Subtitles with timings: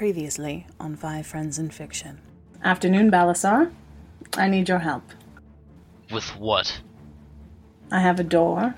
[0.00, 2.22] Previously on Five Friends in Fiction.
[2.64, 3.70] Afternoon, Balasar.
[4.34, 5.02] I need your help.
[6.10, 6.80] With what?
[7.92, 8.76] I have a door.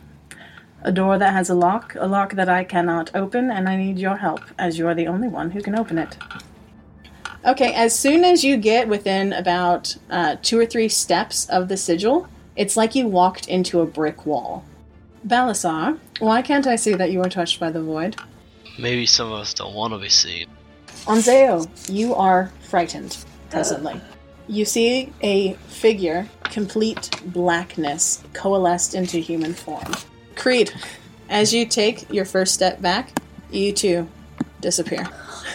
[0.83, 4.01] A door that has a lock, a lock that I cannot open, and I need
[4.01, 6.19] your help, as you are the only one who can open it.
[7.47, 11.77] Okay, as soon as you get within about uh, two or three steps of the
[11.77, 12.27] sigil,
[12.57, 14.65] it's like you walked into a brick wall.
[15.25, 18.17] Balasar, why can't I see that you are touched by the void?
[18.77, 20.49] Maybe some of us don't want to be seen.
[21.07, 23.17] Onzeo, you are frightened
[23.51, 24.01] presently.
[24.47, 29.93] You see a figure, complete blackness, coalesced into human form.
[30.37, 30.73] Creed,
[31.29, 33.19] as you take your first step back,
[33.51, 34.09] you too
[34.61, 35.07] disappear.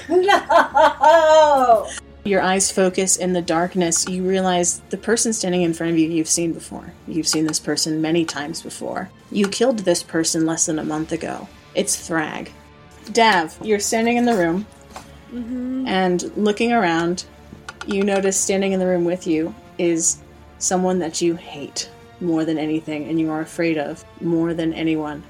[0.09, 1.87] No!
[2.25, 4.07] Your eyes focus in the darkness.
[4.07, 6.93] You realize the person standing in front of you you've seen before.
[7.07, 9.09] You've seen this person many times before.
[9.31, 11.47] You killed this person less than a month ago.
[11.73, 12.49] It's Thrag.
[13.13, 14.65] Dav, you're standing in the room
[15.33, 15.87] Mm-hmm.
[15.87, 17.25] and looking around.
[17.85, 20.17] You notice standing in the room with you is
[20.57, 25.23] someone that you hate more than anything and you are afraid of more than anyone.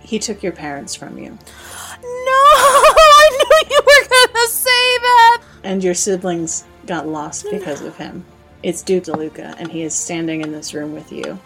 [0.00, 1.38] He took your parents from you, No!
[2.04, 5.42] I knew you were gonna say that!
[5.64, 8.24] and your siblings got lost because of him.
[8.62, 11.38] It's Duke DeLuca, and he is standing in this room with you.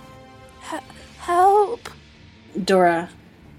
[1.19, 1.89] Help!
[2.65, 3.11] Dora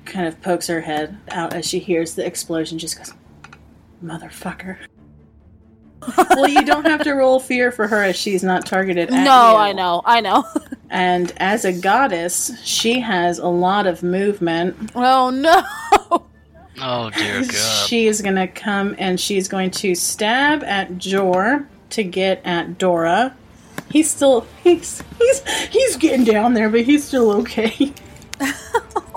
[0.06, 3.14] kind of pokes her head out as she hears the explosion, just goes,
[4.04, 4.78] Motherfucker.
[6.30, 9.52] well, you don't have to roll fear for her as she's not targeted at No,
[9.52, 9.58] you.
[9.58, 10.46] I know, I know.
[10.90, 14.92] And as a goddess, she has a lot of movement.
[14.96, 15.62] oh no!
[16.82, 17.88] Oh dear God.
[17.88, 22.78] She is going to come and she's going to stab at Jor to get at
[22.78, 23.36] Dora.
[23.92, 27.92] He's still he's he's he's getting down there, but he's still okay.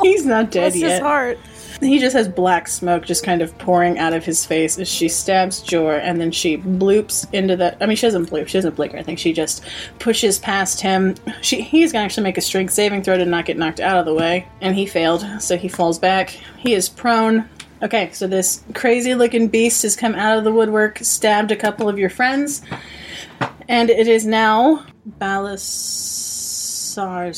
[0.02, 1.02] he's not dead Bless his yet.
[1.02, 1.38] heart.
[1.90, 5.08] He just has black smoke just kind of pouring out of his face as she
[5.08, 7.82] stabs Jor, and then she bloops into the.
[7.82, 8.48] I mean, she doesn't bloop.
[8.48, 9.64] She doesn't blink I think She just
[9.98, 11.14] pushes past him.
[11.40, 14.04] She he's gonna actually make a strength saving throw to not get knocked out of
[14.04, 16.28] the way, and he failed, so he falls back.
[16.58, 17.48] He is prone.
[17.82, 21.88] Okay, so this crazy looking beast has come out of the woodwork, stabbed a couple
[21.88, 22.60] of your friends,
[23.68, 24.84] and it is now
[25.18, 25.86] Balasar's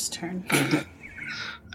[0.09, 0.45] turn.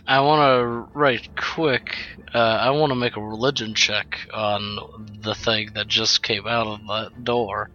[0.08, 1.98] I want to right quick.
[2.34, 6.66] Uh, I want to make a religion check on the thing that just came out
[6.66, 7.68] of that door.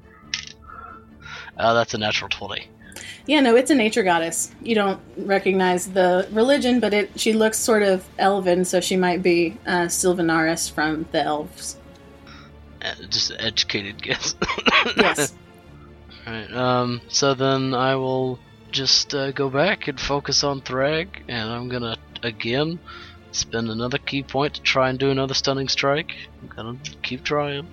[1.55, 2.67] Uh, that's a natural twenty.
[3.27, 4.51] Yeah, no, it's a nature goddess.
[4.63, 9.21] You don't recognize the religion, but it she looks sort of elven, so she might
[9.21, 11.77] be uh, Sylvanaris from the elves.
[12.81, 14.35] Uh, just an educated guess.
[14.97, 15.33] Yes.
[16.25, 16.49] Right.
[16.53, 17.01] Um.
[17.09, 18.39] So then I will
[18.71, 22.79] just uh, go back and focus on Thrag, and I'm gonna again
[23.33, 26.13] spend another ki point to try and do another stunning strike.
[26.41, 27.67] I'm gonna keep trying.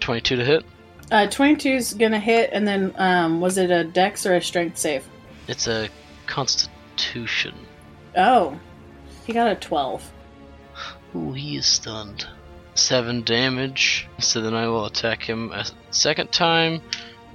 [0.00, 0.64] Twenty-two to hit.
[1.10, 5.06] Uh, 22's gonna hit, and then um, was it a dex or a strength save?
[5.46, 5.88] It's a
[6.26, 7.54] Constitution.
[8.16, 8.58] Oh,
[9.26, 10.10] he got a 12.
[11.14, 12.26] Ooh, he is stunned.
[12.74, 14.08] Seven damage.
[14.18, 16.80] So then I will attack him a second time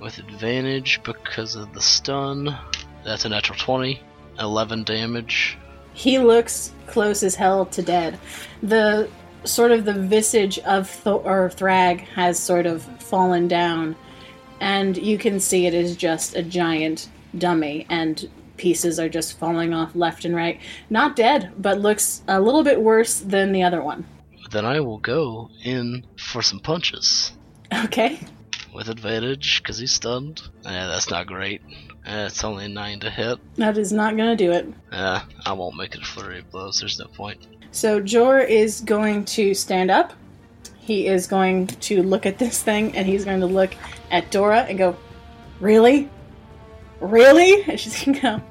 [0.02, 2.57] with advantage because of the stun.
[3.03, 4.02] That's a natural 20.
[4.40, 5.57] 11 damage.
[5.97, 8.19] He looks close as hell to dead.
[8.62, 9.09] The
[9.46, 13.96] sort of the visage of Th- or Thrag has sort of fallen down,
[14.59, 17.09] and you can see it is just a giant
[17.40, 20.62] dummy, and pieces are just falling off left and right.
[20.91, 24.06] Not dead, but looks a little bit worse than the other one.
[24.52, 27.31] Then I will go in for some punches
[27.74, 28.19] Okay.
[28.78, 30.40] With advantage because he's stunned.
[30.64, 31.62] Yeah, that's not great.
[32.06, 33.40] Uh, it's only 9 to hit.
[33.56, 34.72] That is not going to do it.
[34.92, 36.80] Uh, I won't make it a flurry of blows.
[36.80, 37.46] There's no point.
[37.72, 40.14] So Jor is going to stand up.
[40.78, 43.74] He is going to look at this thing and he's going to look
[44.12, 44.96] at Dora and go,
[45.60, 46.08] Really?
[47.02, 47.64] Really?
[47.68, 48.42] And she's going to go,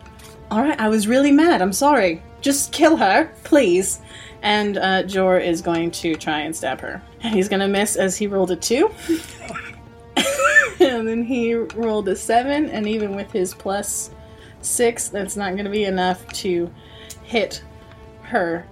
[0.51, 1.63] Alright, I was really mad.
[1.63, 2.21] I'm sorry.
[2.41, 4.01] Just kill her, please.
[4.43, 7.01] And uh, Jor is going to try and stab her.
[7.21, 8.91] And he's going to miss as he rolled a 2.
[10.81, 12.71] and then he rolled a 7.
[12.71, 14.11] And even with his plus
[14.63, 16.73] 6, that's not going to be enough to
[17.23, 17.63] hit
[18.23, 18.67] her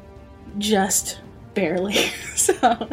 [0.58, 1.20] just
[1.55, 1.94] barely.
[2.35, 2.88] so,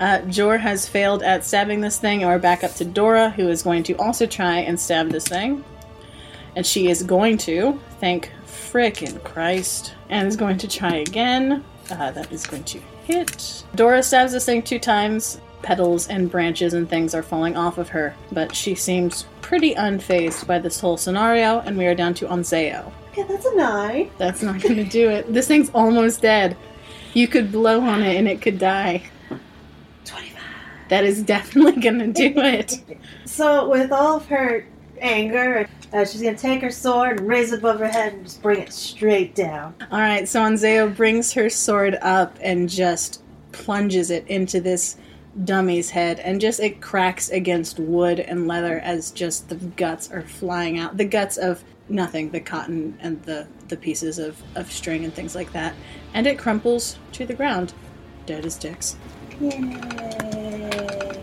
[0.00, 3.48] uh, Jor has failed at stabbing this thing, and we're back up to Dora, who
[3.48, 5.64] is going to also try and stab this thing.
[6.56, 11.64] And she is going to, thank frickin' Christ, and is going to try again.
[11.90, 13.64] Uh, that is going to hit.
[13.74, 15.40] Dora stabs this thing two times.
[15.64, 20.46] Petals and branches and things are falling off of her, but she seems pretty unfazed
[20.46, 22.92] by this whole scenario, and we are down to Onzeo.
[23.12, 24.10] Okay, that's a nine.
[24.18, 25.32] That's not gonna do it.
[25.32, 26.54] This thing's almost dead.
[27.14, 29.04] You could blow on it and it could die.
[30.04, 30.42] 25.
[30.90, 32.82] That is definitely gonna do it.
[33.24, 34.66] So, with all of her
[35.00, 38.42] anger, uh, she's gonna take her sword and raise it above her head and just
[38.42, 39.74] bring it straight down.
[39.90, 43.22] All right, so Onzeo brings her sword up and just
[43.52, 44.98] plunges it into this
[45.42, 50.22] dummy's head, and just it cracks against wood and leather as just the guts are
[50.22, 50.96] flying out.
[50.96, 55.34] The guts of nothing, the cotton and the the pieces of of string and things
[55.34, 55.74] like that,
[56.12, 57.72] and it crumples to the ground,
[58.26, 58.96] dead as dicks.
[59.40, 61.20] Yay.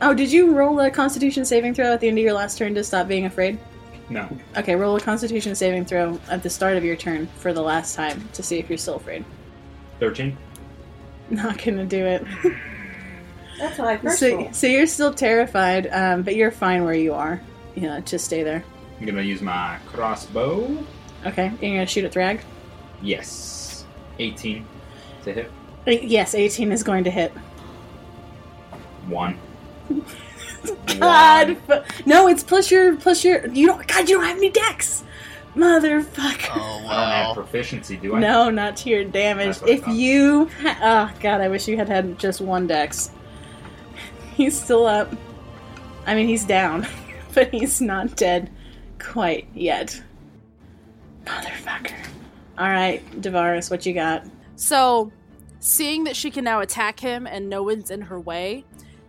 [0.00, 2.74] Oh, did you roll a Constitution saving throw at the end of your last turn
[2.74, 3.58] to stop being afraid?
[4.08, 4.28] No.
[4.56, 7.96] Okay, roll a Constitution saving throw at the start of your turn for the last
[7.96, 9.24] time to see if you're still afraid.
[9.98, 10.36] 13.
[11.30, 12.24] Not gonna do it.
[13.58, 14.54] That's what I first So, rolled.
[14.54, 17.40] so you're still terrified, um, but you're fine where you are.
[17.74, 18.64] You know, just stay there.
[19.00, 20.84] I'm gonna use my crossbow.
[21.26, 22.40] Okay, you're gonna shoot at Thrag.
[23.02, 23.84] Yes.
[24.18, 24.64] 18
[25.24, 25.50] to hit.
[25.86, 27.32] Uh, Yes, 18 is going to hit.
[29.08, 29.38] One.
[30.98, 31.56] God, One.
[31.84, 33.46] fu- no, it's plus your plus your.
[33.48, 33.86] You don't.
[33.86, 35.04] God, you don't have any dex,
[35.54, 36.50] motherfucker.
[36.54, 37.34] Oh I don't have wow.
[37.34, 38.20] proficiency, do I?
[38.20, 39.58] No, not to your damage.
[39.58, 39.94] That's what I If thought.
[39.94, 40.78] you, ha-
[41.14, 43.10] oh god, I wish you had had just one dex.
[44.38, 45.12] He's still up.
[46.06, 46.86] I mean, he's down,
[47.34, 48.48] but he's not dead
[49.00, 50.00] quite yet.
[51.24, 51.98] Motherfucker.
[52.56, 54.24] All right, Devaris, what you got?
[54.54, 55.10] So,
[55.58, 58.64] seeing that she can now attack him and no one's in her way,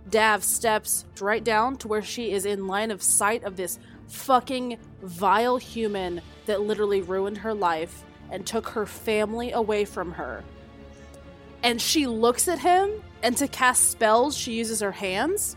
[0.10, 3.78] Dav steps right down to where she is in line of sight of this
[4.08, 10.44] fucking vile human that literally ruined her life and took her family away from her.
[11.64, 12.92] And she looks at him,
[13.22, 15.56] and to cast spells, she uses her hands.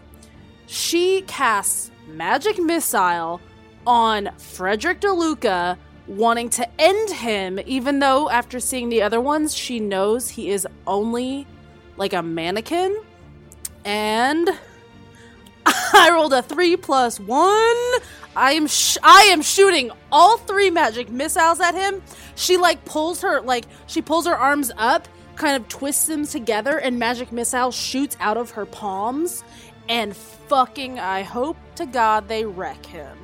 [0.67, 3.41] She casts Magic Missile
[3.87, 5.77] on Frederick DeLuca,
[6.07, 10.67] wanting to end him, even though after seeing the other ones, she knows he is
[10.87, 11.47] only
[11.97, 13.01] like a mannequin.
[13.85, 14.49] And
[15.67, 17.77] I rolled a three plus one.
[18.35, 22.03] I am sh- I am shooting all three magic missiles at him.
[22.35, 25.07] She like pulls her like she pulls her arms up,
[25.37, 29.43] kind of twists them together, and magic missile shoots out of her palms.
[29.89, 33.17] And fucking, I hope to God they wreck him.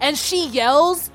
[0.00, 1.10] And she yells,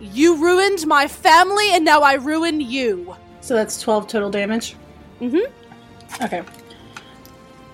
[0.00, 4.76] "You ruined my family, and now I ruin you." So that's 12 total damage?
[5.20, 6.24] Mm Mhm.
[6.24, 6.38] Okay.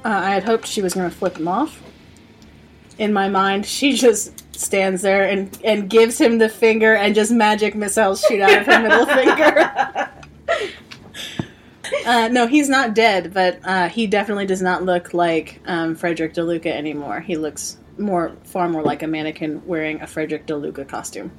[0.04, 1.80] Uh, I had hoped she was going to flip him off.
[2.98, 7.30] In my mind, she just stands there and, and gives him the finger, and just
[7.30, 10.09] magic missiles shoot out of her middle finger.
[12.04, 16.34] Uh, no, he's not dead, but uh, he definitely does not look like um, Frederick
[16.34, 17.20] DeLuca anymore.
[17.20, 21.30] He looks more, far more like a mannequin wearing a Frederick DeLuca costume.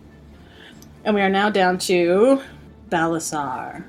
[1.04, 2.42] And we are now down to
[2.90, 3.84] Balasar.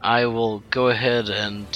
[0.00, 1.66] I will go ahead and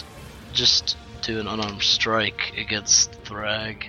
[0.52, 3.88] just do an unarmed strike against Thrag.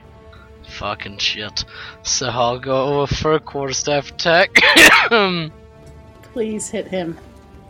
[0.70, 1.64] Fucking shit.
[2.04, 4.56] So I'll go for a quarterstaff attack.
[6.34, 7.18] Please hit him.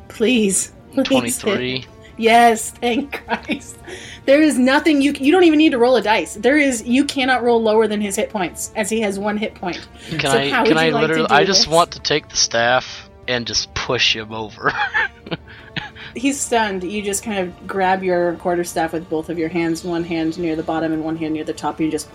[0.07, 0.71] Please.
[0.93, 1.85] Please hit 23.
[2.17, 3.77] Yes, thank Christ.
[4.25, 6.35] There is nothing you you don't even need to roll a dice.
[6.35, 9.55] There is you cannot roll lower than his hit points as he has one hit
[9.55, 9.87] point.
[10.09, 11.67] Can So I how can I like literally I just this?
[11.67, 14.73] want to take the staff and just push him over.
[16.15, 16.83] He's stunned.
[16.83, 20.55] You just kind of grab your quarterstaff with both of your hands, one hand near
[20.55, 22.09] the bottom and one hand near the top, and you just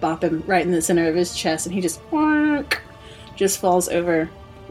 [0.00, 2.78] bop him right in the center of his chest, and he just wonk,
[3.36, 4.28] just falls over,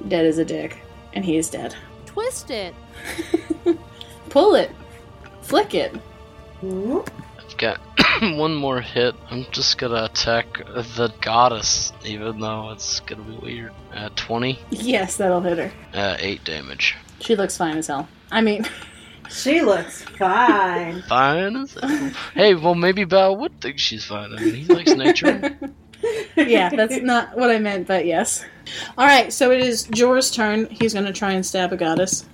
[0.09, 0.81] dead as a dick,
[1.13, 1.73] and he is dead.
[2.05, 2.75] Twist it.
[4.33, 4.71] Pull it,
[5.43, 5.93] flick it.
[6.63, 7.79] I've got
[8.21, 9.13] one more hit.
[9.29, 13.73] I'm just gonna attack the goddess, even though it's gonna be weird.
[13.93, 15.71] Uh, 20, Yes, that'll hit her.
[15.93, 16.95] uh, 8 damage.
[17.19, 18.07] She looks fine as hell.
[18.31, 18.65] I mean,
[19.29, 21.01] She looks fine.
[21.07, 22.11] Fine as hell.
[22.33, 24.33] Hey, well, maybe Bao would think she's fine.
[24.33, 25.57] I mean, he likes nature.
[26.35, 28.43] yeah, that's not what I meant, but yes.
[28.97, 30.67] All right, so it is Jor's turn.
[30.69, 32.25] He's going to try and stab a goddess,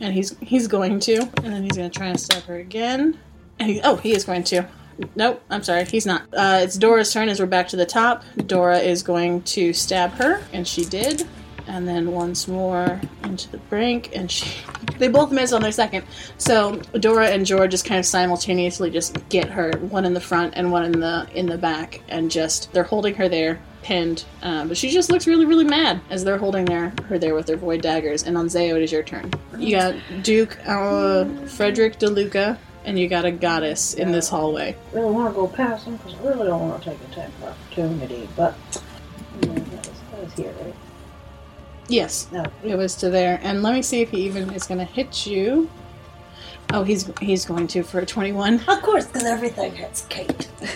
[0.00, 3.18] and he's he's going to, and then he's going to try and stab her again.
[3.58, 4.66] And he, oh, he is going to.
[5.14, 6.22] Nope, I'm sorry, he's not.
[6.32, 8.24] Uh, it's Dora's turn as we're back to the top.
[8.46, 11.26] Dora is going to stab her, and she did.
[11.68, 14.50] And then once more into the brink, and she.
[14.98, 16.06] They both miss on their second.
[16.38, 20.54] So Dora and George just kind of simultaneously just get her, one in the front
[20.56, 24.24] and one in the in the back, and just they're holding her there, pinned.
[24.42, 27.46] Um, but she just looks really, really mad as they're holding their her there with
[27.46, 28.24] their void daggers.
[28.24, 29.32] And Onzeo, it is your turn.
[29.56, 34.74] You got Duke, uh, Frederick DeLuca, and you got a goddess in this hallway.
[34.92, 37.44] really want to go past them because I really don't want to take attack of
[37.44, 38.56] opportunity, but
[39.40, 40.74] you know, that, was, that was here, right?
[41.88, 42.44] Yes, No.
[42.64, 43.38] it was to there.
[43.44, 45.70] And let me see if he even is going to hit you.
[46.72, 48.54] Oh, he's he's going to for a 21.
[48.66, 50.48] Of course, because everything hits Kate.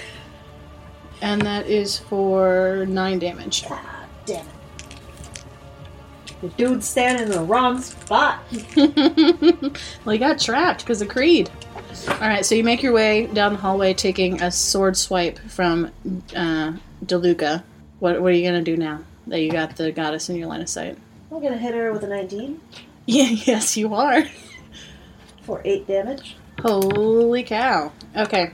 [1.22, 3.64] And that is for 9 damage.
[3.68, 4.52] Ah, damn it.
[6.40, 8.42] The dude's standing in the wrong spot.
[8.76, 11.50] well, he got trapped because of Creed.
[12.08, 15.90] Alright, so you make your way down the hallway taking a sword swipe from
[16.34, 16.72] uh,
[17.04, 17.62] DeLuca.
[17.98, 20.48] What, what are you going to do now that you got the goddess in your
[20.48, 20.96] line of sight?
[21.30, 22.60] I'm gonna hit her with a 19
[23.06, 24.24] Yeah, yes, you are.
[25.42, 26.36] for 8 damage.
[26.60, 27.92] Holy cow.
[28.16, 28.52] Okay.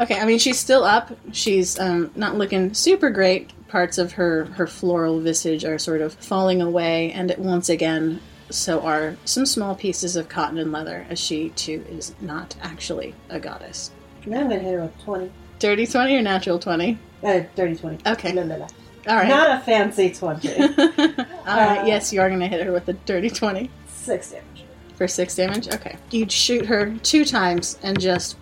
[0.00, 1.16] Okay, I mean she's still up.
[1.32, 3.50] She's um, not looking super great.
[3.68, 8.80] Parts of her her floral visage are sort of falling away, and once again, so
[8.82, 13.40] are some small pieces of cotton and leather, as she too is not actually a
[13.40, 13.90] goddess.
[14.26, 15.30] Now I'm gonna hit her with 20.
[15.58, 16.98] Dirty twenty or natural twenty?
[17.24, 17.98] Uh, dirty 20.
[18.06, 18.32] Okay.
[18.34, 18.66] La, la, la.
[19.08, 19.28] All right.
[19.28, 20.52] Not a fancy 20.
[20.62, 21.78] All right.
[21.80, 23.70] Uh, Yes, you are going to hit her with a dirty twenty.
[23.88, 24.64] 6 damage.
[24.96, 25.68] For six damage?
[25.74, 25.96] Okay.
[26.10, 28.36] You'd shoot her two times and just.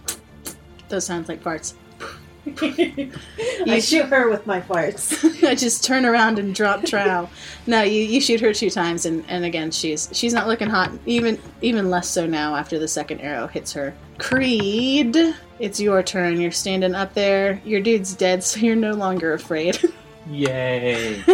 [0.94, 1.74] Those sounds like farts.
[3.66, 5.42] I shoot her with my farts.
[5.44, 7.28] I just turn around and drop trow.
[7.66, 10.92] No, you, you shoot her two times, and, and again she's she's not looking hot.
[11.04, 13.92] Even even less so now after the second arrow hits her.
[14.18, 15.16] Creed,
[15.58, 16.40] it's your turn.
[16.40, 17.60] You're standing up there.
[17.64, 19.80] Your dude's dead, so you're no longer afraid.
[20.30, 21.24] Yay!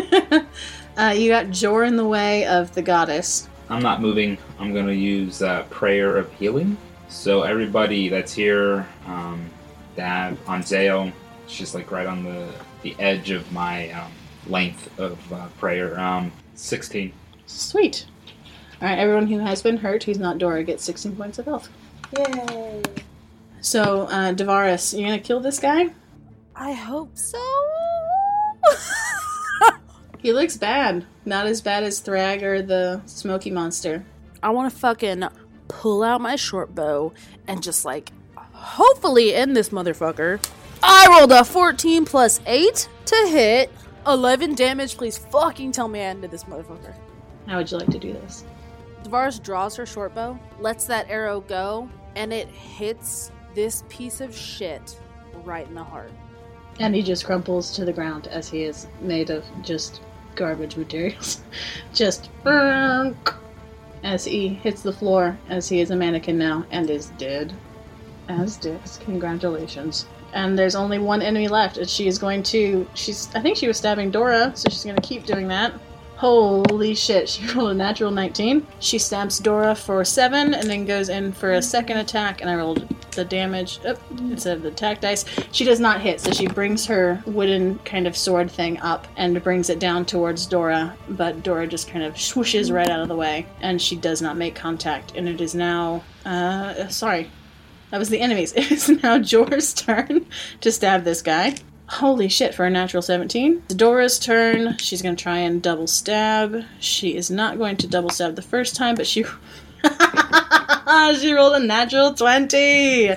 [0.97, 3.47] uh, you got Jor in the way of the goddess.
[3.69, 4.39] I'm not moving.
[4.59, 6.79] I'm gonna use uh, prayer of healing.
[7.11, 9.51] So everybody that's here, um,
[9.97, 11.13] Dav, Onzeo,
[11.49, 12.49] she's like right on the
[12.83, 14.11] the edge of my um,
[14.47, 16.01] length of uh, prayer.
[16.01, 17.13] Um, 16.
[17.47, 18.07] Sweet.
[18.81, 21.69] All right, everyone who has been hurt, who's not Dora, gets 16 points of health.
[22.17, 22.83] Yay.
[23.61, 25.91] So, uh, Davaris, you're gonna kill this guy?
[26.57, 27.39] I hope so.
[30.23, 31.07] He looks bad.
[31.25, 34.05] Not as bad as Thrag or the Smoky Monster.
[34.43, 35.25] I want to fucking
[35.73, 37.13] pull out my short bow
[37.47, 40.45] and just like hopefully end this motherfucker.
[40.83, 43.71] I rolled a 14 plus 8 to hit.
[44.07, 44.97] 11 damage.
[44.97, 46.95] Please fucking tell me I ended this motherfucker.
[47.47, 48.45] How would you like to do this?
[49.03, 54.35] Davaris draws her short bow, lets that arrow go, and it hits this piece of
[54.35, 54.99] shit
[55.45, 56.13] right in the heart.
[56.79, 60.01] And he just crumples to the ground as he is made of just
[60.35, 61.41] garbage materials.
[61.95, 62.31] just
[64.03, 67.53] as he hits the floor, as he is a mannequin now and is dead.
[68.29, 70.07] As Dix, congratulations.
[70.33, 72.87] And there's only one enemy left, and she is going to.
[72.95, 73.29] She's.
[73.35, 75.75] I think she was stabbing Dora, so she's going to keep doing that.
[76.21, 78.67] Holy shit, she rolled a natural 19.
[78.79, 82.57] She stabs Dora for 7 and then goes in for a second attack, and I
[82.57, 85.25] rolled the damage oh, instead of the attack dice.
[85.51, 89.43] She does not hit, so she brings her wooden kind of sword thing up and
[89.43, 93.17] brings it down towards Dora, but Dora just kind of swooshes right out of the
[93.17, 95.17] way, and she does not make contact.
[95.17, 96.05] And it is now.
[96.27, 97.31] Uh, sorry.
[97.93, 98.53] That was the enemies.
[98.57, 100.27] It is now Jor's turn
[100.61, 101.57] to stab this guy.
[101.91, 103.63] Holy shit, for a natural 17.
[103.65, 104.79] It's Dora's turn.
[104.79, 106.63] She's going to try and double stab.
[106.79, 109.25] She is not going to double stab the first time, but she.
[111.21, 113.11] she rolled a natural 20!
[113.11, 113.17] Uh,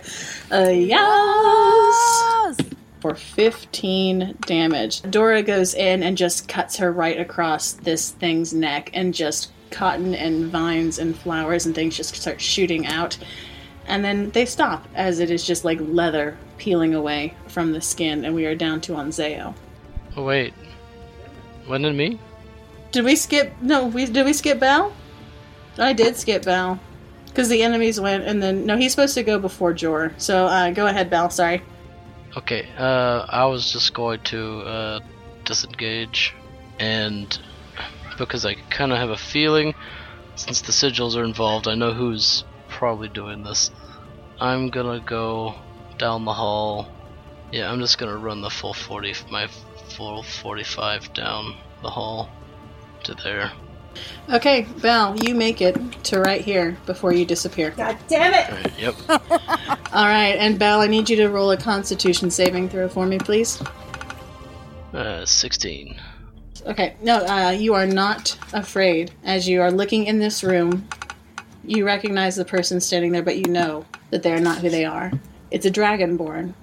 [0.70, 2.58] yes!
[3.00, 5.04] For 15 damage.
[5.04, 10.16] Dora goes in and just cuts her right across this thing's neck, and just cotton
[10.16, 13.20] and vines and flowers and things just start shooting out.
[13.86, 18.24] And then they stop as it is just like leather peeling away from the skin,
[18.26, 19.54] and we are down to Onzeo.
[20.16, 20.54] Oh wait,
[21.68, 22.20] wasn't it me?
[22.92, 23.54] Did we skip?
[23.62, 24.94] No, we did we skip Bal?
[25.78, 26.80] I did skip Bal
[27.26, 30.14] because the enemies went, and then no, he's supposed to go before Jor.
[30.18, 31.30] So uh, go ahead, Bal.
[31.30, 31.62] Sorry.
[32.38, 35.00] Okay, uh, I was just going to uh,
[35.46, 36.34] disengage,
[36.80, 37.38] and
[38.18, 39.74] because I kind of have a feeling,
[40.36, 43.72] since the sigils are involved, I know who's probably doing this.
[44.40, 45.56] I'm gonna go
[45.98, 46.88] down the hall.
[47.52, 49.48] Yeah, I'm just gonna run the full 40, my
[49.90, 52.30] full 45 down the hall
[53.04, 53.52] to there.
[54.32, 55.76] Okay, Bal, you make it
[56.06, 57.72] to right here before you disappear.
[57.72, 58.50] God damn it!
[58.50, 58.96] Alright, yep.
[59.94, 63.20] All right, and Bal, I need you to roll a Constitution saving throw for me,
[63.20, 63.62] please.
[64.94, 65.96] Uh, 16.
[66.66, 69.12] Okay, no, uh, you are not afraid.
[69.24, 70.88] As you are looking in this room,
[71.66, 74.86] you recognize the person standing there, but you know that they are not who they
[74.86, 75.12] are.
[75.52, 76.54] It's a dragonborn.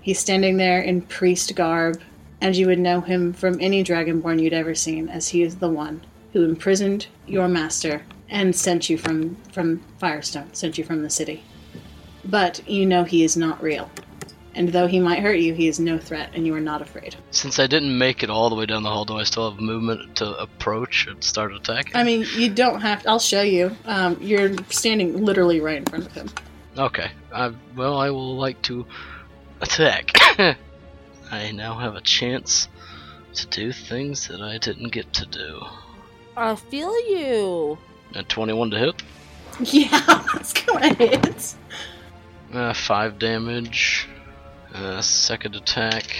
[0.00, 2.00] He's standing there in priest garb,
[2.40, 5.68] and you would know him from any dragonborn you'd ever seen, as he is the
[5.68, 6.02] one
[6.32, 11.42] who imprisoned your master and sent you from from Firestone, sent you from the city.
[12.24, 13.90] But you know he is not real.
[14.54, 17.14] And though he might hurt you, he is no threat, and you are not afraid.
[17.30, 19.60] Since I didn't make it all the way down the hall, do I still have
[19.60, 21.94] movement to approach and start attacking?
[21.94, 23.06] I mean, you don't have.
[23.06, 23.76] I'll show you.
[23.84, 26.30] Um, you're standing literally right in front of him.
[26.76, 27.10] Okay.
[27.32, 28.86] I, well, I will like to
[29.60, 30.10] attack.
[31.30, 32.68] I now have a chance
[33.34, 35.62] to do things that I didn't get to do.
[36.36, 37.78] I feel you.
[38.14, 39.02] A 21 to hit.
[39.62, 41.54] Yeah, that's gonna hit.
[42.52, 44.08] Uh, 5 damage.
[44.74, 46.16] Uh, second attack.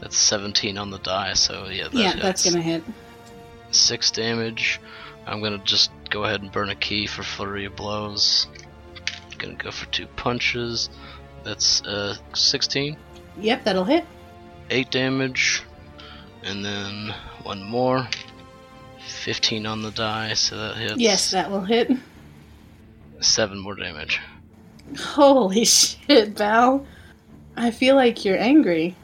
[0.00, 2.22] That's 17 on the die, so yeah, that yeah, hits.
[2.22, 2.82] that's gonna hit.
[3.70, 4.80] 6 damage.
[5.26, 8.48] I'm gonna just go ahead and burn a ki for flurry of blows.
[9.38, 10.90] Gonna go for two punches.
[11.44, 12.96] That's uh 16.
[13.38, 14.04] Yep, that'll hit.
[14.70, 15.62] 8 damage.
[16.42, 18.08] And then one more.
[19.06, 20.96] 15 on the die, so that hits.
[20.96, 21.90] Yes, that will hit.
[23.20, 24.20] 7 more damage.
[24.98, 26.84] Holy shit, Bal.
[27.56, 28.96] I feel like you're angry.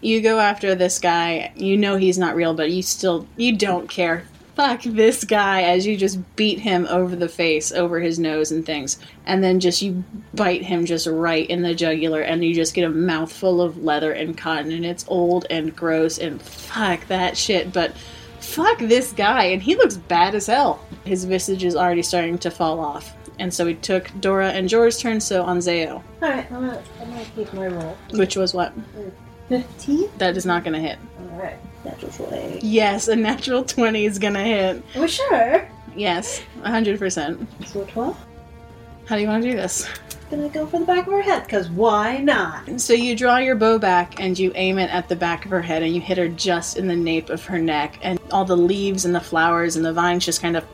[0.00, 3.88] You go after this guy, you know he's not real, but you still you don't
[3.88, 4.24] care.
[4.54, 8.64] Fuck this guy as you just beat him over the face, over his nose and
[8.64, 8.98] things.
[9.26, 10.02] And then just you
[10.32, 14.12] bite him just right in the jugular and you just get a mouthful of leather
[14.12, 17.94] and cotton and it's old and gross and fuck that shit, but
[18.40, 20.80] fuck this guy and he looks bad as hell.
[21.04, 23.12] His visage is already starting to fall off.
[23.38, 27.24] And so we took Dora and Jor's turn, so Onzeo, Alright, I'm gonna, I'm gonna
[27.36, 27.96] keep my roll.
[28.12, 28.72] which was what?
[29.50, 30.08] 15?
[30.18, 30.98] That is not going to hit.
[31.32, 32.60] Alright, natural 20.
[32.66, 34.82] Yes, a natural 20 is going to hit.
[34.96, 35.68] Are we sure?
[35.94, 37.46] Yes, 100%.
[37.66, 38.26] So 12?
[39.06, 39.86] How do you want to do this?
[40.28, 42.80] Gonna go for the back of her head, because why not?
[42.80, 45.62] So you draw your bow back and you aim it at the back of her
[45.62, 48.56] head and you hit her just in the nape of her neck, and all the
[48.56, 50.64] leaves and the flowers and the vines just kind of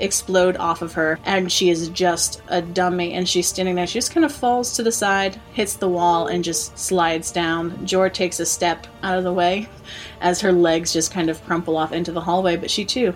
[0.00, 3.14] explode off of her, and she is just a dummy.
[3.14, 3.86] And she's standing there.
[3.86, 7.86] She just kind of falls to the side, hits the wall, and just slides down.
[7.86, 9.68] Jor takes a step out of the way
[10.20, 13.14] as her legs just kind of crumple off into the hallway, but she too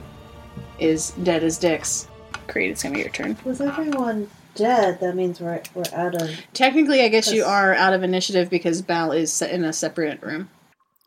[0.78, 2.06] is dead as dicks.
[2.46, 3.36] Creed, it's gonna be your turn.
[3.44, 6.30] With everyone dead, that means we're, we're out of.
[6.52, 10.22] Technically, I guess you are out of initiative because Bal is se- in a separate
[10.22, 10.50] room.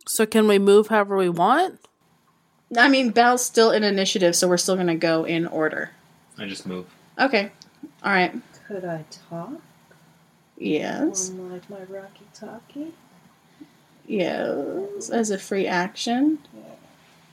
[0.07, 1.79] So can we move however we want?
[2.77, 5.91] I mean, Bal's still in initiative, so we're still gonna go in order.
[6.37, 6.85] I just move.
[7.19, 7.51] Okay.
[8.03, 8.33] All right.
[8.67, 9.61] Could I talk?
[10.57, 11.29] Yes.
[11.29, 12.93] On like my Rocky Talkie?
[14.07, 15.09] Yes.
[15.09, 16.39] As a free action,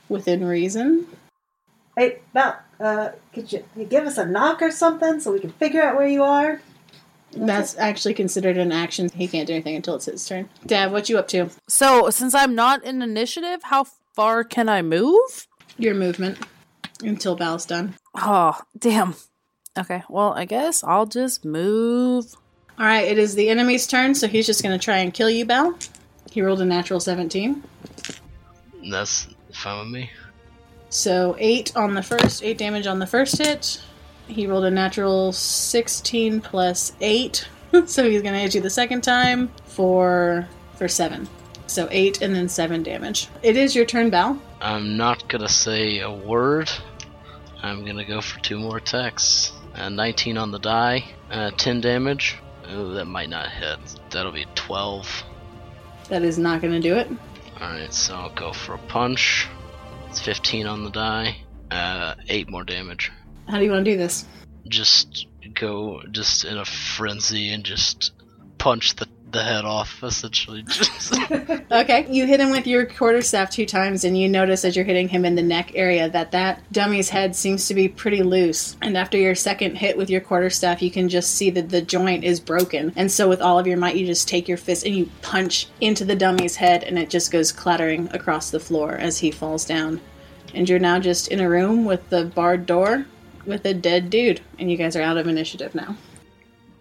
[0.09, 1.07] within reason.
[1.95, 5.83] Hey, Belle, uh, could you give us a knock or something so we can figure
[5.83, 6.61] out where you are?
[7.31, 9.09] That's actually considered an action.
[9.09, 10.49] He can't do anything until it's his turn.
[10.65, 11.49] Dav, what you up to?
[11.67, 15.47] So since I'm not in initiative, how far can I move?
[15.77, 16.37] Your movement
[17.01, 17.95] until Bal's done.
[18.15, 19.15] Oh, damn.
[19.77, 22.35] Okay, well, I guess I'll just move.
[22.77, 23.07] All right.
[23.07, 25.77] It is the enemy's turn, so he's just gonna try and kill you, Bal.
[26.31, 27.63] He rolled a natural seventeen.
[28.89, 30.11] That's fine with me.
[30.93, 33.81] So eight on the first, eight damage on the first hit.
[34.27, 37.47] He rolled a natural sixteen plus eight,
[37.87, 41.27] so he's gonna hit you the second time for for seven.
[41.65, 43.27] So eight and then seven damage.
[43.41, 44.39] It is your turn, Bal.
[44.61, 46.69] I'm not gonna say a word.
[47.63, 49.51] I'm gonna go for two more attacks.
[49.73, 52.37] Uh, 19 on the die, uh, 10 damage.
[52.69, 53.79] Oh, that might not hit.
[54.11, 55.23] That'll be 12.
[56.09, 57.09] That is not gonna do it.
[57.59, 59.47] Alright, so I'll go for a punch.
[60.13, 61.37] It's 15 on the die,
[61.71, 63.11] uh, 8 more damage.
[63.47, 64.25] How do you want to do this?
[64.67, 68.11] Just go just in a frenzy and just
[68.59, 70.63] punch the, the head off, essentially.
[70.63, 71.13] Just
[71.71, 75.09] Okay, you hit him with your quarterstaff two times, and you notice as you're hitting
[75.09, 78.77] him in the neck area that that dummy's head seems to be pretty loose.
[78.81, 82.23] And after your second hit with your quarterstaff, you can just see that the joint
[82.23, 82.93] is broken.
[82.95, 85.67] And so, with all of your might, you just take your fist and you punch
[85.81, 89.65] into the dummy's head, and it just goes clattering across the floor as he falls
[89.65, 89.99] down.
[90.53, 93.05] And you're now just in a room with the barred door
[93.45, 95.97] with a dead dude, and you guys are out of initiative now.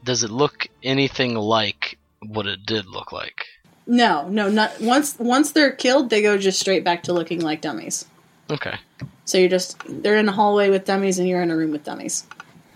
[0.05, 3.47] Does it look anything like what it did look like?
[3.87, 5.17] No, no, not once.
[5.19, 8.05] Once they're killed, they go just straight back to looking like dummies.
[8.51, 8.77] Okay.
[9.25, 11.85] So you're just they're in a hallway with dummies and you're in a room with
[11.85, 12.27] dummies.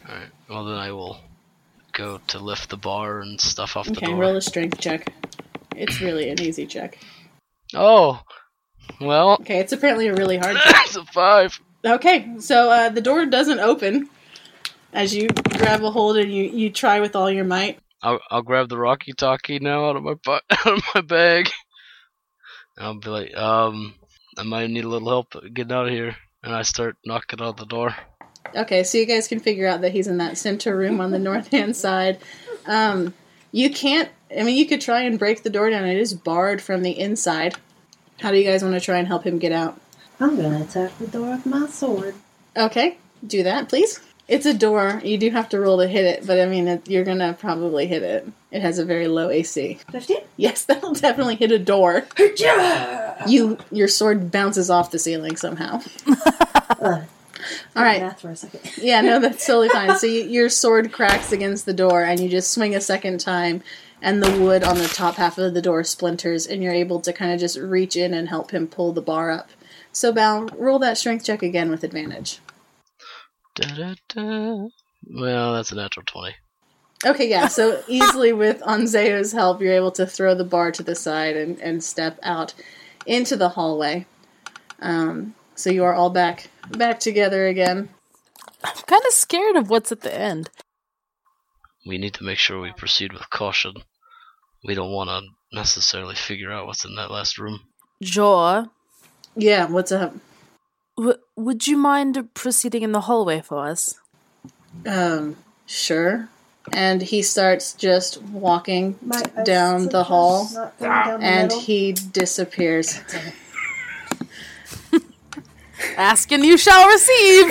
[0.08, 0.28] Alright.
[0.48, 1.18] Well, then I will
[1.92, 4.04] go to lift the bar and stuff off the door.
[4.04, 5.12] Okay, roll a strength check.
[5.74, 6.98] It's really an easy check.
[7.74, 8.22] Oh!
[9.00, 10.76] Well, Okay, it's apparently a really hard check.
[10.86, 11.60] it's a 5.
[11.84, 14.08] Okay, so uh, the door doesn't open
[14.92, 15.28] as you
[15.58, 17.78] grab a hold and you, you try with all your might.
[18.02, 21.48] I'll, I'll grab the Rocky Talkie now out of my bu- out of my bag.
[22.76, 23.94] And I'll be like, um,
[24.36, 26.16] I might need a little help getting out of here.
[26.42, 27.94] And I start knocking on the door.
[28.54, 31.18] Okay, so you guys can figure out that he's in that center room on the
[31.18, 32.18] north hand side.
[32.66, 33.14] Um,
[33.50, 34.08] You can't.
[34.36, 35.84] I mean, you could try and break the door down.
[35.86, 37.56] It is barred from the inside.
[38.20, 39.80] How do you guys want to try and help him get out?
[40.20, 42.14] I'm gonna attack the door with my sword.
[42.56, 44.00] Okay, do that, please.
[44.28, 45.00] It's a door.
[45.04, 47.86] You do have to roll to hit it, but I mean, it, you're gonna probably
[47.86, 48.28] hit it.
[48.50, 49.78] It has a very low AC.
[49.92, 50.16] 15?
[50.36, 52.06] Yes, that'll definitely hit a door.
[52.36, 53.26] Yeah!
[53.28, 55.80] You, your sword bounces off the ceiling somehow.
[56.80, 57.02] Uh,
[57.76, 58.00] All right.
[58.00, 58.60] Math for a second.
[58.78, 59.96] Yeah, no, that's totally fine.
[59.98, 63.62] So you, your sword cracks against the door, and you just swing a second time,
[64.02, 67.12] and the wood on the top half of the door splinters, and you're able to
[67.12, 69.50] kind of just reach in and help him pull the bar up.
[69.92, 72.40] So, Bal, roll that strength check again with advantage.
[73.56, 74.68] Da-da-da.
[75.08, 76.34] Well, that's a natural 20.
[77.04, 80.94] Okay, yeah, so easily with Onzeo's help, you're able to throw the bar to the
[80.94, 82.54] side and, and step out
[83.06, 84.06] into the hallway.
[84.80, 87.88] Um, so you are all back back together again.
[88.62, 90.50] I'm kind of scared of what's at the end.
[91.86, 93.74] We need to make sure we proceed with caution.
[94.64, 95.22] We don't want to
[95.56, 97.60] necessarily figure out what's in that last room.
[98.02, 98.68] Jor,
[99.36, 100.14] Yeah, what's up?
[100.96, 103.98] W- would you mind proceeding in the hallway for us?
[104.86, 106.28] Um, sure.
[106.72, 110.48] And he starts just walking My- I down the hall,
[110.80, 111.60] down the and middle.
[111.60, 113.00] he disappears.
[115.96, 117.50] Ask and you shall receive.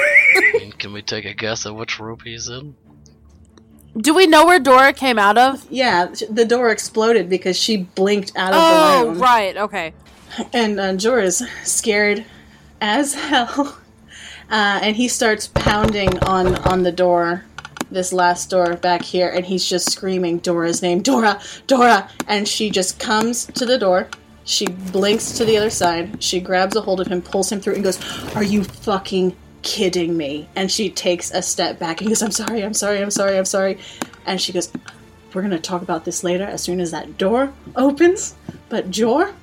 [0.78, 2.76] Can we take a guess at which room he's in?
[3.98, 5.66] Do we know where Dora came out of?
[5.72, 9.18] Yeah, the door exploded because she blinked out of the room.
[9.18, 9.56] Oh, right.
[9.56, 9.94] Okay.
[10.52, 12.26] And uh, Jorah's scared
[12.86, 13.78] as hell.
[14.48, 17.44] Uh, and he starts pounding on, on the door,
[17.90, 22.08] this last door back here, and he's just screaming Dora's name Dora, Dora!
[22.28, 24.08] And she just comes to the door.
[24.44, 26.22] She blinks to the other side.
[26.22, 28.00] She grabs a hold of him, pulls him through, and goes,
[28.36, 30.48] Are you fucking kidding me?
[30.56, 33.46] And she takes a step back and goes, I'm sorry, I'm sorry, I'm sorry, I'm
[33.46, 33.80] sorry.
[34.28, 34.72] And she goes,
[35.34, 38.36] We're to talk about this later as soon as that door opens.
[38.70, 39.34] But Jor,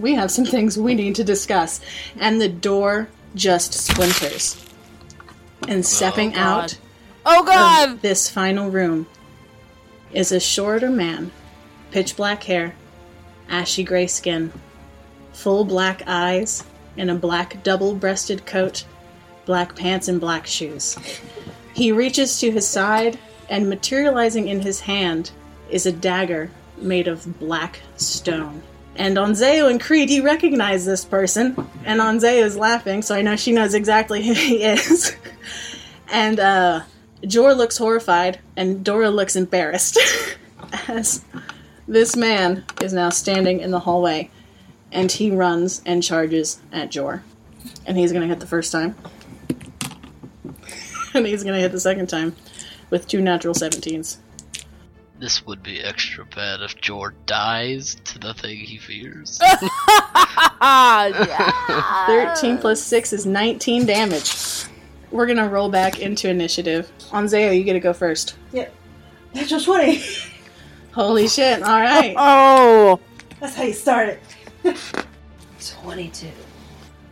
[0.00, 1.80] we have some things we need to discuss.
[2.18, 4.64] And the door just splinters.
[5.68, 6.38] And oh, stepping God.
[6.38, 6.78] out
[7.24, 7.88] Oh God.
[7.88, 9.06] of this final room
[10.12, 11.30] is a shorter man,
[11.90, 12.74] pitch black hair,
[13.48, 14.52] ashy gray skin,
[15.32, 16.64] full black eyes,
[16.96, 18.84] in a black double breasted coat,
[19.44, 20.96] black pants, and black shoes.
[21.74, 25.30] He reaches to his side, and materializing in his hand
[25.68, 28.62] is a dagger made of black stone.
[29.00, 33.34] And Onzeo and Creed, you recognize this person, and Onzeo is laughing, so I know
[33.34, 35.16] she knows exactly who he is.
[36.12, 36.82] and uh,
[37.26, 39.98] Jor looks horrified, and Dora looks embarrassed
[40.86, 41.24] as
[41.88, 44.30] this man is now standing in the hallway,
[44.92, 47.22] and he runs and charges at Jor.
[47.86, 48.96] And he's gonna hit the first time.
[51.14, 52.36] and he's gonna hit the second time
[52.90, 54.18] with two natural 17s.
[55.20, 59.38] This would be extra bad if Jor dies to the thing he fears.
[59.42, 61.06] Ah,
[62.08, 62.34] yeah.
[62.34, 64.32] 13 plus 6 is 19 damage.
[65.10, 66.90] We're gonna roll back into initiative.
[67.10, 68.36] Onzeo, you get to go first.
[68.52, 68.72] Yep.
[69.34, 70.02] Natural 20.
[70.92, 72.14] Holy shit, alright.
[72.18, 72.98] Oh.
[73.40, 74.18] That's how you start
[74.64, 74.76] it.
[75.60, 76.28] 22.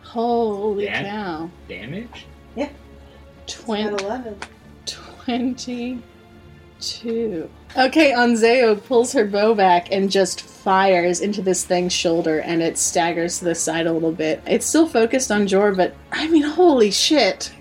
[0.03, 1.03] Holy Yeah.
[1.03, 1.49] cow.
[1.67, 2.25] Damage?
[2.55, 2.69] Got
[3.47, 4.03] 20.
[4.03, 4.35] 11.
[4.85, 7.49] 22.
[7.77, 12.77] Okay, Onzeo pulls her bow back and just fires into this thing's shoulder and it
[12.79, 14.41] staggers to the side a little bit.
[14.47, 17.53] It's still focused on Jor, but I mean, holy shit.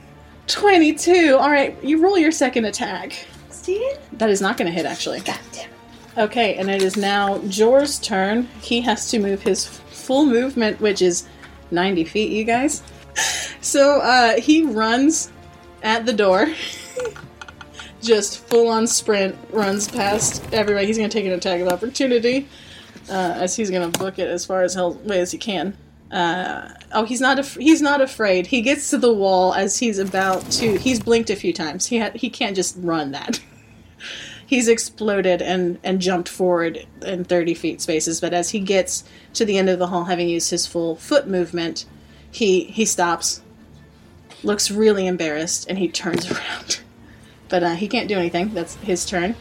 [0.47, 1.37] 22.
[1.37, 3.27] Alright, you roll your second attack.
[3.51, 3.97] 16?
[4.12, 5.21] That is not going to hit, actually.
[5.21, 5.71] God damn it.
[6.16, 8.44] Okay, and it is now Jor's turn.
[8.62, 11.29] He has to move his full movement, which is
[11.71, 12.83] 90 feet, you guys.
[13.61, 15.33] So uh, he runs
[15.83, 16.47] at the door.
[18.03, 20.87] Just full on sprint, runs past everybody.
[20.87, 22.49] He's going to take an attack of opportunity
[23.09, 25.77] uh, as he's going to book it as far as hell way as he can.
[26.11, 27.39] Uh, oh, he's not.
[27.39, 28.47] Af- he's not afraid.
[28.47, 30.79] He gets to the wall as he's about to.
[30.79, 31.87] He's blinked a few times.
[31.87, 33.41] He ha- he can't just run that
[34.49, 39.45] he's exploded and and jumped forward in 30 feet spaces but as he gets to
[39.45, 41.85] the end of the hall having used his full foot movement
[42.31, 43.43] he he stops
[44.43, 46.81] looks really embarrassed and he turns around
[47.49, 49.35] but uh, he can't do anything that's his turn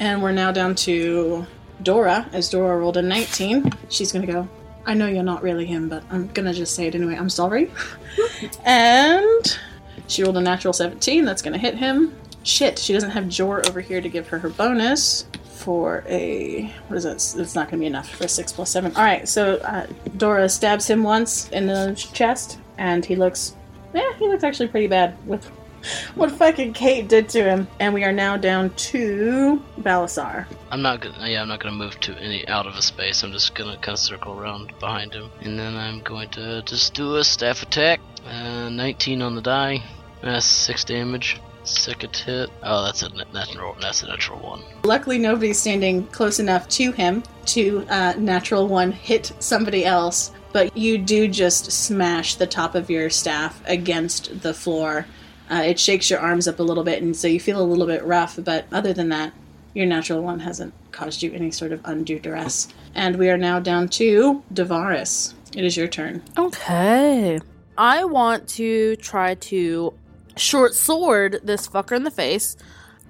[0.00, 1.46] and we're now down to
[1.82, 4.48] dora as dora rolled a 19 she's gonna go
[4.86, 7.70] i know you're not really him but i'm gonna just say it anyway i'm sorry
[8.64, 9.58] and
[10.06, 13.80] she rolled a natural 17 that's gonna hit him Shit, she doesn't have Jor over
[13.80, 16.70] here to give her her bonus for a.
[16.88, 17.14] What is that?
[17.40, 18.94] It's not going to be enough for a 6 plus 7.
[18.94, 19.86] Alright, so uh,
[20.18, 23.56] Dora stabs him once in the chest, and he looks.
[23.94, 25.50] Yeah, he looks actually pretty bad with
[26.14, 27.66] what fucking Kate did to him.
[27.80, 30.46] And we are now down to Balasar.
[30.70, 31.28] I'm not gonna.
[31.28, 33.22] Yeah, I'm not gonna move to any out of a space.
[33.22, 36.94] I'm just gonna kind of circle around behind him, and then I'm going to just
[36.94, 38.00] do a staff attack.
[38.26, 39.82] Uh, 19 on the die.
[40.22, 41.40] That's six damage.
[41.64, 42.50] Second hit.
[42.62, 43.76] Oh, that's a nat- natural.
[43.80, 44.62] That's a natural one.
[44.84, 50.30] Luckily, nobody's standing close enough to him to uh, natural one hit somebody else.
[50.52, 55.06] But you do just smash the top of your staff against the floor.
[55.50, 57.86] Uh, it shakes your arms up a little bit, and so you feel a little
[57.86, 58.38] bit rough.
[58.42, 59.32] But other than that,
[59.74, 62.68] your natural one hasn't caused you any sort of undue duress.
[62.94, 65.34] And we are now down to Davaris.
[65.54, 66.22] It is your turn.
[66.38, 67.40] Okay.
[67.76, 69.94] I want to try to
[70.36, 72.56] short sword this fucker in the face.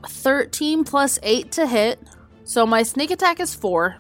[0.06, 1.98] 13 plus 8 to hit.
[2.44, 3.96] So my sneak attack is 4.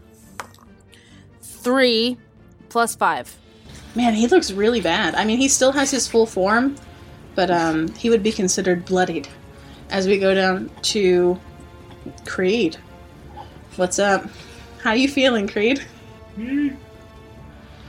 [1.42, 2.18] 3
[2.68, 3.36] plus 5.
[3.94, 5.14] Man, he looks really bad.
[5.14, 6.76] I mean, he still has his full form,
[7.34, 9.28] but um, he would be considered bloodied.
[9.90, 11.38] As we go down to
[12.24, 12.76] Creed.
[13.76, 14.24] What's up?
[14.82, 15.84] How you feeling, Creed?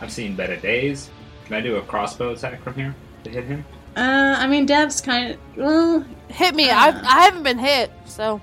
[0.02, 1.10] I've seen better days.
[1.46, 3.66] Can I do a crossbow attack from here to hit him?
[3.96, 6.06] Uh, I mean, Dev's kind of well.
[6.28, 6.70] Hit me.
[6.70, 6.76] Uh.
[6.76, 8.42] I, I haven't been hit, so.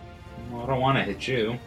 [0.50, 1.58] Well, I don't want to hit you.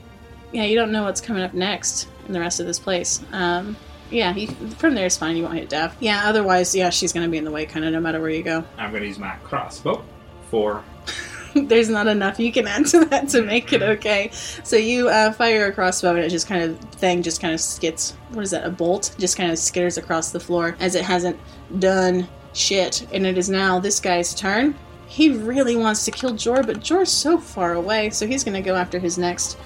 [0.52, 3.22] Yeah, you don't know what's coming up next in the rest of this place.
[3.32, 3.76] Um,
[4.10, 5.36] yeah, he, from there is fine.
[5.38, 5.96] You won't hit Dev.
[6.00, 8.44] Yeah, otherwise, yeah, she's gonna be in the way, kind of, no matter where you
[8.44, 8.64] go.
[8.78, 10.04] I'm gonna use my crossbow
[10.50, 10.84] for
[11.56, 14.30] There's not enough you can add to that to make it okay.
[14.64, 17.62] So you uh, fire a crossbow, and it just kind of thing just kind of
[17.62, 18.12] skits.
[18.32, 18.66] What is that?
[18.66, 21.40] A bolt just kind of skitters across the floor as it hasn't
[21.80, 24.76] done shit, and it is now this guy's turn.
[25.08, 28.76] He really wants to kill Jor, but Jor's so far away, so he's gonna go
[28.76, 29.58] after his next.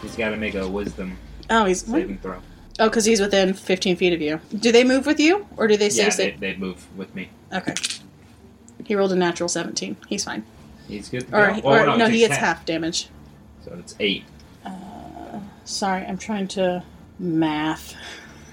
[0.00, 1.18] He's got to make a wisdom
[1.50, 2.40] Oh, he's saving throw.
[2.78, 4.40] Oh, because he's within 15 feet of you.
[4.56, 6.02] Do they move with you, or do they stay?
[6.04, 6.30] Yeah, stay?
[6.32, 7.28] they, they'd move with me.
[7.52, 7.74] Okay.
[8.84, 9.96] He rolled a natural 17.
[10.08, 10.44] He's fine.
[10.86, 11.28] He's good.
[11.28, 11.68] to Or, go.
[11.68, 13.08] or no, he takes gets half damage.
[13.64, 14.24] So it's eight.
[15.64, 16.82] Sorry, I'm trying to
[17.18, 17.94] math.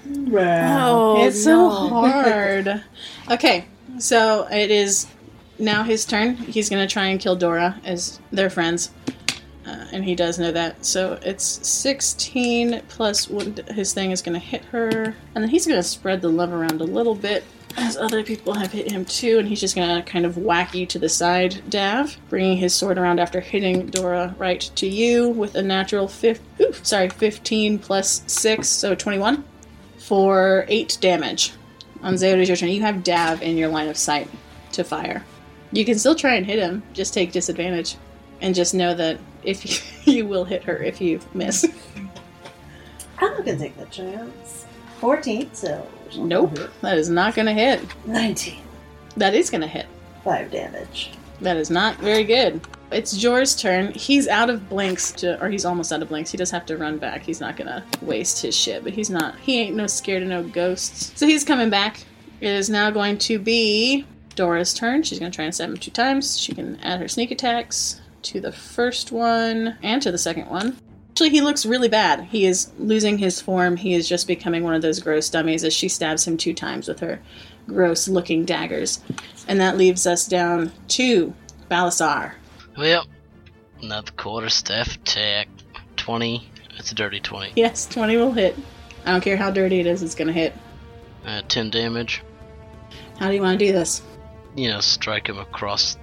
[0.06, 2.82] Oh, it's so hard.
[3.30, 3.64] okay,
[3.98, 5.06] so it is
[5.58, 6.36] now his turn.
[6.36, 9.12] He's gonna try and kill Dora as they're friends, uh,
[9.96, 10.84] and he does know that.
[10.84, 13.56] So it's 16 plus one.
[13.74, 16.84] His thing is gonna hit her, and then he's gonna spread the love around a
[16.84, 17.44] little bit.
[17.78, 20.84] As other people have hit him too, and he's just gonna kind of whack you
[20.86, 25.54] to the side, Dav, bringing his sword around after hitting Dora right to you with
[25.54, 29.44] a natural fif- oof, sorry, 15 plus 6, so 21
[29.98, 31.52] for 8 damage.
[32.02, 32.68] Onzeo, it is your turn.
[32.68, 34.28] You have Dav in your line of sight
[34.72, 35.24] to fire.
[35.72, 37.96] You can still try and hit him, just take disadvantage.
[38.42, 39.64] And just know that if
[40.06, 41.64] you, you will hit her if you miss.
[43.18, 44.66] I'm not gonna take that chance.
[45.00, 45.86] 14, so.
[46.16, 47.80] Nope, that is not gonna hit.
[48.06, 48.60] 19.
[49.16, 49.86] That is gonna hit.
[50.24, 51.12] 5 damage.
[51.40, 52.60] That is not very good.
[52.90, 53.92] It's Jor's turn.
[53.92, 56.30] He's out of blinks to, or he's almost out of blinks.
[56.30, 57.22] He does have to run back.
[57.22, 59.38] He's not gonna waste his shit, but he's not.
[59.38, 61.12] He ain't no scared of no ghosts.
[61.16, 62.04] So he's coming back.
[62.40, 65.02] It is now going to be Dora's turn.
[65.02, 66.38] She's gonna try and stab him two times.
[66.38, 70.76] She can add her sneak attacks to the first one and to the second one.
[71.10, 72.24] Actually, he looks really bad.
[72.24, 73.76] He is losing his form.
[73.76, 76.88] He is just becoming one of those gross dummies as she stabs him two times
[76.88, 77.20] with her
[77.66, 79.00] gross looking daggers.
[79.48, 81.32] And that leaves us down to
[81.70, 82.34] Balasar.
[82.76, 83.06] Well,
[83.80, 85.48] another quarter staff attack.
[85.96, 86.46] 20.
[86.78, 87.52] It's a dirty 20.
[87.56, 88.56] Yes, 20 will hit.
[89.06, 90.52] I don't care how dirty it is, it's gonna hit.
[91.24, 92.22] Uh, 10 damage.
[93.18, 94.02] How do you want to do this?
[94.54, 95.96] You know, strike him across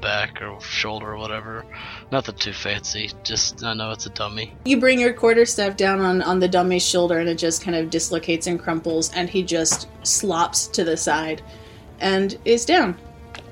[0.00, 1.64] back or shoulder or whatever.
[2.12, 3.10] Nothing too fancy.
[3.22, 4.54] Just, I know it's a dummy.
[4.64, 7.90] You bring your quarterstaff down on, on the dummy's shoulder and it just kind of
[7.90, 11.42] dislocates and crumples, and he just slops to the side
[12.00, 12.96] and is down.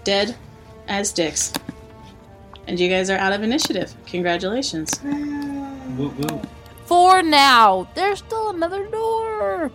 [0.04, 0.36] Dead
[0.88, 1.52] as dicks.
[2.66, 3.94] And you guys are out of initiative.
[4.06, 5.00] Congratulations.
[5.02, 6.42] Woo woo.
[6.86, 7.88] For now.
[7.94, 9.70] There's still another door.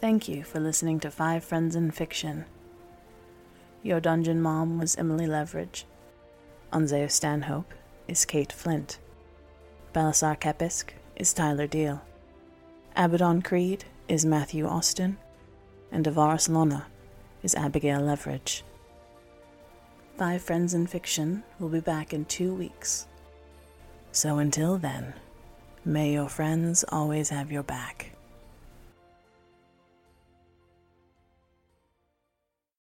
[0.00, 2.44] Thank you for listening to Five Friends in Fiction.
[3.82, 5.86] Your dungeon mom was Emily Leverage.
[6.72, 7.74] Onzeo Stanhope
[8.06, 9.00] is Kate Flint.
[9.92, 12.00] Balasar Kepisk is Tyler Deal.
[12.94, 15.18] Abaddon Creed is Matthew Austin.
[15.90, 16.86] And Davaris Lona
[17.42, 18.62] is Abigail Leverage.
[20.16, 23.08] Five Friends in Fiction will be back in two weeks.
[24.12, 25.14] So until then,
[25.84, 28.12] may your friends always have your back.